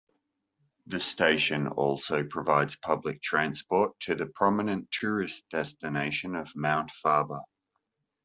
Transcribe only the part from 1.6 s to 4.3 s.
also provides public transport to the